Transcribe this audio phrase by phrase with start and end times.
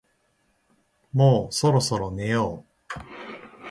[1.13, 2.65] もうそろそろ寝よ
[2.95, 3.01] う